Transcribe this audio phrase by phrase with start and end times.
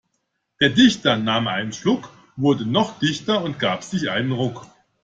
[0.59, 4.65] Der Dichter nahm einen Schluck, wurde noch dichter und gab sich einen Ruck.